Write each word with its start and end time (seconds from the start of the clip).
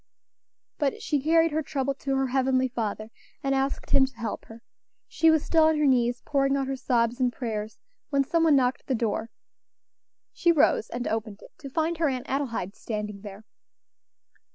But 0.79 0.99
she 1.03 1.21
carried 1.21 1.51
her 1.51 1.61
trouble 1.61 1.93
to 1.93 2.15
her 2.15 2.25
Heavenly 2.29 2.67
Father, 2.67 3.11
and 3.43 3.53
asked 3.53 3.91
Him 3.91 4.07
to 4.07 4.15
help 4.17 4.45
her. 4.45 4.63
She 5.07 5.29
was 5.29 5.45
still 5.45 5.65
on 5.65 5.77
her 5.77 5.85
knees, 5.85 6.23
pouring 6.25 6.57
out 6.57 6.65
her 6.65 6.75
sobs 6.75 7.19
and 7.19 7.31
prayers, 7.31 7.77
when 8.09 8.23
some 8.23 8.43
one 8.45 8.55
knocked 8.55 8.81
at 8.81 8.87
the 8.87 8.95
door. 8.95 9.29
She 10.33 10.51
rose 10.51 10.89
and 10.89 11.07
opened 11.07 11.43
it 11.43 11.51
to 11.59 11.69
find 11.69 11.99
her 11.99 12.09
Aunt 12.09 12.25
Adelaide 12.27 12.75
standing 12.75 13.21
there. 13.21 13.45